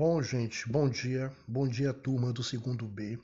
Bom, 0.00 0.22
gente, 0.22 0.66
bom 0.66 0.88
dia. 0.88 1.30
Bom 1.46 1.68
dia, 1.68 1.92
turma 1.92 2.32
do 2.32 2.42
segundo 2.42 2.86
B. 2.86 3.18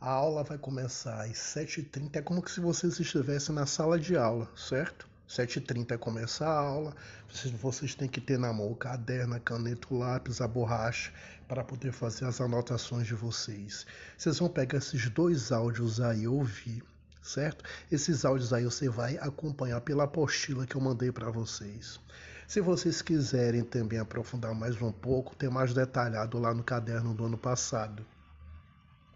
A 0.00 0.08
aula 0.08 0.44
vai 0.44 0.56
começar 0.56 1.24
às 1.24 1.32
7h30. 1.32 2.14
É 2.14 2.22
como 2.22 2.48
se 2.48 2.60
vocês 2.60 3.00
estivessem 3.00 3.52
na 3.52 3.66
sala 3.66 3.98
de 3.98 4.16
aula, 4.16 4.48
certo? 4.54 5.08
7h30 5.28 5.98
começa 5.98 6.46
a 6.46 6.60
aula. 6.60 6.94
Vocês, 7.28 7.52
vocês 7.54 7.94
têm 7.96 8.08
que 8.08 8.20
ter 8.20 8.38
na 8.38 8.52
mão 8.52 8.70
o 8.70 8.76
caderno, 8.76 9.34
a 9.34 9.40
caneta, 9.40 9.88
o 9.90 9.98
lápis, 9.98 10.40
a 10.40 10.46
borracha 10.46 11.12
para 11.48 11.64
poder 11.64 11.90
fazer 11.90 12.24
as 12.24 12.40
anotações 12.40 13.08
de 13.08 13.14
vocês. 13.16 13.84
Vocês 14.16 14.38
vão 14.38 14.48
pegar 14.48 14.78
esses 14.78 15.10
dois 15.10 15.50
áudios 15.50 16.00
aí 16.00 16.20
e 16.20 16.28
ouvir, 16.28 16.84
certo? 17.20 17.64
Esses 17.90 18.24
áudios 18.24 18.52
aí 18.52 18.62
você 18.62 18.88
vai 18.88 19.18
acompanhar 19.18 19.80
pela 19.80 20.04
apostila 20.04 20.68
que 20.68 20.76
eu 20.76 20.80
mandei 20.80 21.10
para 21.10 21.32
vocês. 21.32 21.98
Se 22.46 22.60
vocês 22.60 23.02
quiserem 23.02 23.64
também 23.64 23.98
aprofundar 23.98 24.54
mais 24.54 24.80
um 24.80 24.92
pouco, 24.92 25.34
tem 25.34 25.50
mais 25.50 25.74
detalhado 25.74 26.38
lá 26.38 26.54
no 26.54 26.62
caderno 26.62 27.12
do 27.12 27.26
ano 27.26 27.36
passado. 27.36 28.06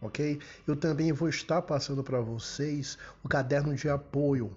Ok? 0.02 0.40
Eu 0.66 0.74
também 0.74 1.12
vou 1.12 1.28
estar 1.28 1.62
passando 1.62 2.02
para 2.02 2.20
vocês 2.20 2.98
o 3.22 3.28
caderno 3.28 3.74
de 3.76 3.88
apoio 3.88 4.52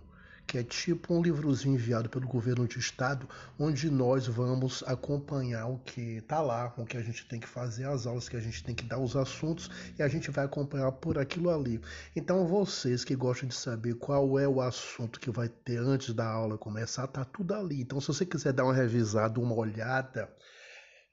que 0.53 0.59
é 0.59 0.63
tipo 0.63 1.15
um 1.15 1.19
livrozinho 1.19 1.73
enviado 1.73 2.07
pelo 2.07 2.27
governo 2.27 2.67
de 2.67 2.77
estado, 2.77 3.27
onde 3.57 3.89
nós 3.89 4.27
vamos 4.27 4.83
acompanhar 4.85 5.65
o 5.65 5.79
que 5.79 6.17
está 6.17 6.41
lá, 6.41 6.71
o 6.77 6.85
que 6.85 6.95
a 6.95 7.01
gente 7.01 7.25
tem 7.25 7.39
que 7.39 7.47
fazer, 7.47 7.85
as 7.85 8.05
aulas 8.05 8.29
que 8.29 8.37
a 8.37 8.39
gente 8.39 8.63
tem 8.63 8.75
que 8.75 8.83
dar, 8.83 8.99
os 8.99 9.15
assuntos, 9.15 9.71
e 9.97 10.03
a 10.03 10.07
gente 10.07 10.29
vai 10.29 10.45
acompanhar 10.45 10.91
por 10.91 11.17
aquilo 11.17 11.49
ali. 11.49 11.81
Então, 12.15 12.45
vocês 12.45 13.03
que 13.03 13.15
gostam 13.15 13.49
de 13.49 13.55
saber 13.55 13.95
qual 13.95 14.37
é 14.37 14.47
o 14.47 14.61
assunto 14.61 15.19
que 15.19 15.31
vai 15.31 15.49
ter 15.49 15.79
antes 15.79 16.13
da 16.13 16.27
aula 16.27 16.55
começar, 16.55 17.07
tá 17.07 17.25
tudo 17.25 17.55
ali. 17.55 17.81
Então, 17.81 17.99
se 17.99 18.09
você 18.09 18.23
quiser 18.23 18.53
dar 18.53 18.65
uma 18.65 18.75
revisada, 18.75 19.39
uma 19.39 19.55
olhada, 19.55 20.29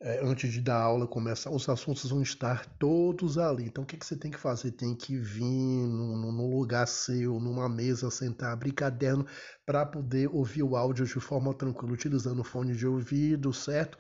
antes 0.03 0.51
de 0.51 0.61
dar 0.61 0.81
aula 0.81 1.07
começar, 1.07 1.51
os 1.51 1.69
assuntos 1.69 2.09
vão 2.09 2.23
estar 2.23 2.65
todos 2.79 3.37
ali. 3.37 3.65
Então, 3.65 3.85
o 3.85 3.87
que, 3.87 3.99
que 3.99 4.07
você 4.07 4.17
tem 4.17 4.31
que 4.31 4.39
fazer? 4.39 4.73
Tem 4.73 4.95
que 4.95 5.19
vir 5.19 5.43
num, 5.43 6.33
num 6.33 6.57
lugar 6.57 6.89
seu, 6.89 7.39
numa 7.39 7.69
mesa, 7.69 8.11
sentar, 8.11 8.53
abrir 8.53 8.73
caderno 8.73 9.27
para 9.67 9.85
poder 9.85 10.29
ouvir 10.29 10.63
o 10.63 10.75
áudio 10.75 11.05
de 11.05 11.21
forma 11.21 11.53
tranquila, 11.53 11.93
utilizando 11.93 12.43
fone 12.43 12.75
de 12.75 12.87
ouvido, 12.87 13.53
certo? 13.53 13.99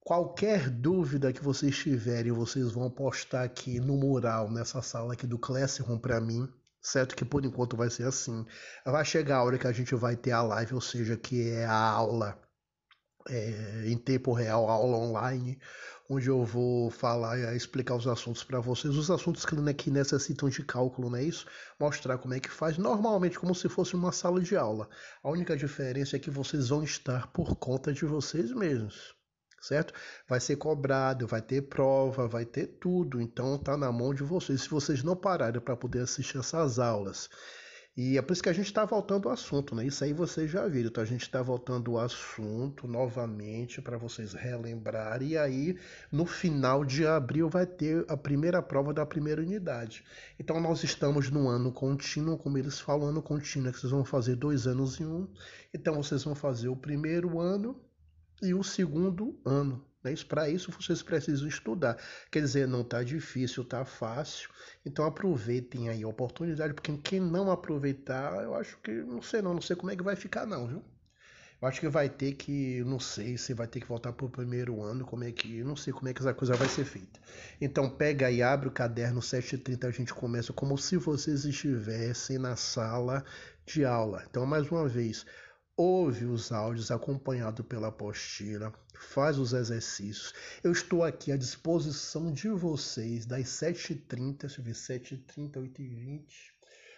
Qualquer 0.00 0.70
dúvida 0.70 1.32
que 1.32 1.42
vocês 1.42 1.76
tiverem, 1.76 2.32
vocês 2.32 2.70
vão 2.72 2.90
postar 2.90 3.42
aqui 3.42 3.80
no 3.80 3.96
mural, 3.96 4.50
nessa 4.50 4.80
sala 4.80 5.14
aqui 5.14 5.26
do 5.26 5.38
Classroom 5.38 5.98
para 5.98 6.20
mim, 6.20 6.48
certo? 6.80 7.16
Que 7.16 7.24
por 7.24 7.44
enquanto 7.44 7.76
vai 7.76 7.90
ser 7.90 8.04
assim. 8.04 8.44
Vai 8.84 9.04
chegar 9.04 9.38
a 9.38 9.44
hora 9.44 9.58
que 9.58 9.66
a 9.66 9.72
gente 9.72 9.94
vai 9.94 10.16
ter 10.16 10.32
a 10.32 10.42
live, 10.42 10.74
ou 10.74 10.80
seja, 10.80 11.16
que 11.16 11.48
é 11.50 11.64
a 11.66 11.74
aula 11.74 12.40
é, 13.28 13.84
em 13.86 13.96
tempo 13.96 14.32
real, 14.32 14.68
aula 14.68 14.96
online, 14.96 15.58
onde 16.08 16.28
eu 16.28 16.44
vou 16.44 16.90
falar 16.90 17.38
e 17.38 17.56
explicar 17.56 17.96
os 17.96 18.06
assuntos 18.06 18.44
para 18.44 18.60
vocês, 18.60 18.96
os 18.96 19.10
assuntos 19.10 19.46
que, 19.46 19.54
né, 19.56 19.72
que 19.72 19.90
necessitam 19.90 20.48
de 20.48 20.62
cálculo, 20.64 21.10
não 21.10 21.18
é 21.18 21.24
isso? 21.24 21.46
Mostrar 21.78 22.18
como 22.18 22.34
é 22.34 22.40
que 22.40 22.50
faz, 22.50 22.76
normalmente 22.78 23.38
como 23.38 23.54
se 23.54 23.68
fosse 23.68 23.94
uma 23.94 24.12
sala 24.12 24.40
de 24.40 24.56
aula. 24.56 24.88
A 25.22 25.30
única 25.30 25.56
diferença 25.56 26.16
é 26.16 26.18
que 26.18 26.30
vocês 26.30 26.68
vão 26.68 26.82
estar 26.82 27.28
por 27.28 27.56
conta 27.56 27.92
de 27.92 28.04
vocês 28.04 28.52
mesmos, 28.52 29.14
certo? 29.60 29.94
Vai 30.28 30.40
ser 30.40 30.56
cobrado, 30.56 31.26
vai 31.26 31.40
ter 31.40 31.62
prova, 31.62 32.28
vai 32.28 32.44
ter 32.44 32.66
tudo, 32.78 33.20
então 33.20 33.58
tá 33.58 33.76
na 33.76 33.90
mão 33.90 34.12
de 34.12 34.22
vocês. 34.22 34.62
Se 34.62 34.68
vocês 34.68 35.02
não 35.02 35.16
pararem 35.16 35.60
para 35.60 35.76
poder 35.76 36.00
assistir 36.00 36.38
essas 36.38 36.78
aulas 36.78 37.28
e 37.94 38.16
é 38.16 38.22
por 38.22 38.32
isso 38.32 38.42
que 38.42 38.48
a 38.48 38.54
gente 38.54 38.66
está 38.66 38.86
voltando 38.86 39.28
ao 39.28 39.34
assunto, 39.34 39.74
né? 39.74 39.84
Isso 39.86 40.02
aí 40.02 40.14
vocês 40.14 40.50
já 40.50 40.66
viram. 40.66 40.88
Então 40.88 41.02
a 41.02 41.06
gente 41.06 41.22
está 41.22 41.42
voltando 41.42 41.98
ao 41.98 42.04
assunto 42.04 42.88
novamente 42.88 43.82
para 43.82 43.98
vocês 43.98 44.32
relembrarem. 44.32 45.28
E 45.28 45.36
aí, 45.36 45.78
no 46.10 46.24
final 46.24 46.86
de 46.86 47.06
abril, 47.06 47.50
vai 47.50 47.66
ter 47.66 48.02
a 48.08 48.16
primeira 48.16 48.62
prova 48.62 48.94
da 48.94 49.04
primeira 49.04 49.42
unidade. 49.42 50.02
Então 50.40 50.58
nós 50.58 50.82
estamos 50.82 51.30
no 51.30 51.46
ano 51.48 51.70
contínuo, 51.70 52.38
como 52.38 52.56
eles 52.56 52.80
falam, 52.80 53.08
ano 53.08 53.22
contínuo, 53.22 53.68
é 53.68 53.72
que 53.72 53.80
vocês 53.80 53.92
vão 53.92 54.06
fazer 54.06 54.36
dois 54.36 54.66
anos 54.66 54.98
em 54.98 55.04
um. 55.04 55.28
Então 55.74 55.94
vocês 55.94 56.24
vão 56.24 56.34
fazer 56.34 56.68
o 56.68 56.76
primeiro 56.76 57.38
ano 57.40 57.78
e 58.42 58.54
o 58.54 58.62
segundo 58.62 59.38
ano. 59.44 59.84
Para 60.28 60.48
isso 60.48 60.72
vocês 60.72 61.02
precisam 61.02 61.46
estudar. 61.46 61.96
Quer 62.30 62.40
dizer, 62.40 62.66
não 62.66 62.80
está 62.82 63.02
difícil, 63.02 63.62
está 63.62 63.84
fácil. 63.84 64.50
Então 64.84 65.04
aproveitem 65.04 65.88
aí 65.88 66.02
a 66.02 66.08
oportunidade, 66.08 66.74
porque 66.74 66.96
quem 66.98 67.20
não 67.20 67.50
aproveitar, 67.50 68.42
eu 68.42 68.54
acho 68.54 68.78
que 68.78 68.90
não 68.90 69.22
sei 69.22 69.40
não, 69.40 69.54
não 69.54 69.62
sei 69.62 69.76
como 69.76 69.92
é 69.92 69.96
que 69.96 70.02
vai 70.02 70.16
ficar 70.16 70.46
não, 70.46 70.66
viu? 70.66 70.82
Eu 71.62 71.68
acho 71.68 71.78
que 71.78 71.88
vai 71.88 72.08
ter 72.08 72.32
que, 72.32 72.82
não 72.82 72.98
sei 72.98 73.38
se 73.38 73.54
vai 73.54 73.68
ter 73.68 73.78
que 73.78 73.86
voltar 73.86 74.12
para 74.12 74.26
o 74.26 74.28
primeiro 74.28 74.82
ano, 74.82 75.04
como 75.04 75.22
é 75.22 75.30
que, 75.30 75.62
não 75.62 75.76
sei 75.76 75.92
como 75.92 76.08
é 76.08 76.12
que 76.12 76.20
essa 76.20 76.34
coisa 76.34 76.56
vai 76.56 76.68
ser 76.68 76.84
feita. 76.84 77.20
Então 77.60 77.88
pega 77.88 78.28
e 78.28 78.42
abre 78.42 78.66
o 78.66 78.72
caderno 78.72 79.20
7h30, 79.20 79.84
a 79.84 79.90
gente 79.92 80.12
começa 80.12 80.52
como 80.52 80.76
se 80.76 80.96
vocês 80.96 81.44
estivessem 81.44 82.36
na 82.36 82.56
sala 82.56 83.24
de 83.64 83.84
aula. 83.84 84.24
Então 84.28 84.44
mais 84.44 84.68
uma 84.72 84.88
vez, 84.88 85.24
ouve 85.76 86.24
os 86.24 86.52
áudios 86.52 86.90
acompanhado 86.90 87.64
pela 87.64 87.88
apostila, 87.88 88.72
faz 88.94 89.38
os 89.38 89.52
exercícios. 89.52 90.32
Eu 90.62 90.72
estou 90.72 91.02
aqui 91.02 91.32
à 91.32 91.36
disposição 91.36 92.32
de 92.32 92.48
vocês 92.48 93.26
das 93.26 93.46
7h30, 93.46 94.38
deixa 94.38 94.60
eu 94.60 94.64
ver, 94.64 94.74
7h30, 94.74 95.52
8h20, 95.52 96.24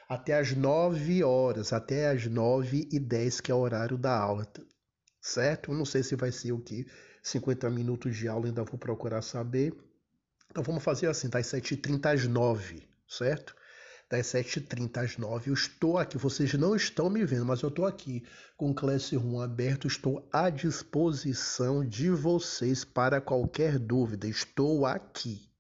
até 0.09 0.39
as 0.39 0.53
9 0.53 1.23
horas, 1.25 1.73
até 1.73 2.09
as 2.09 2.29
9h10, 2.29 3.41
que 3.41 3.51
é 3.51 3.55
o 3.55 3.59
horário 3.59 3.97
da 3.97 4.19
aula, 4.19 4.47
certo? 5.21 5.71
Eu 5.71 5.77
não 5.77 5.85
sei 5.85 6.03
se 6.03 6.17
vai 6.17 6.31
ser 6.31 6.53
o 6.53 6.61
que, 6.61 6.87
50 7.23 7.71
minutos 7.71 8.17
de 8.17 8.29
aula, 8.29 8.47
ainda 8.47 8.65
vou 8.65 8.79
procurar 8.79 9.23
saber. 9.23 9.75
Então 10.51 10.63
vamos 10.63 10.85
fazer 10.85 11.07
assim, 11.07 11.29
das 11.29 11.47
7h30 11.47 12.15
às 12.15 12.27
9 12.27 12.95
certo? 13.09 13.55
Das 14.15 14.29
7h30 14.29 14.97
às 14.99 15.19
9 15.19 15.51
Eu 15.51 15.55
estou 15.55 15.99
aqui, 15.99 16.17
vocês 16.17 16.55
não 16.55 16.77
estão 16.77 17.11
me 17.11 17.25
vendo, 17.25 17.45
mas 17.45 17.63
eu 17.63 17.69
estou 17.69 17.85
aqui 17.85 18.23
com 18.57 18.71
o 18.71 18.75
Classroom 18.75 19.41
aberto, 19.41 19.89
estou 19.89 20.29
à 20.33 20.49
disposição 20.51 21.85
de 21.85 22.11
vocês 22.11 22.85
para 22.85 23.21
qualquer 23.21 23.77
dúvida. 23.77 24.29
Estou 24.29 24.87
aqui, 24.87 25.51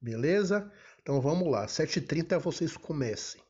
beleza? 0.00 0.68
Então 1.00 1.20
vamos 1.20 1.48
lá, 1.48 1.66
7h30 1.66 2.36
vocês 2.40 2.76
comecem. 2.76 3.40